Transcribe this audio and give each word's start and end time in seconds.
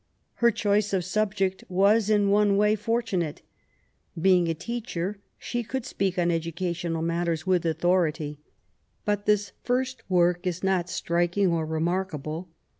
Her 0.41 0.49
choice 0.49 0.93
of 0.93 1.05
subject 1.05 1.63
was, 1.69 2.09
in 2.09 2.31
one 2.31 2.57
way, 2.57 2.75
fortunate. 2.75 3.43
Being 4.19 4.47
a 4.47 4.55
teacher 4.55 5.19
she 5.37 5.61
could 5.61 5.85
speak 5.85 6.17
on 6.17 6.29
educa 6.29 6.71
tional 6.71 7.03
matters 7.03 7.45
with 7.45 7.67
authority. 7.67 8.39
But 9.05 9.27
this 9.27 9.51
first 9.61 10.01
work 10.09 10.47
is 10.47 10.63
not 10.63 10.89
striking 10.89 11.49
or 11.49 11.67
remarkable. 11.67 12.49